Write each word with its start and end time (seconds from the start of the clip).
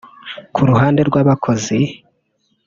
Ku 0.53 0.59
ruhande 0.69 0.99
rw’abakozi 1.09 1.79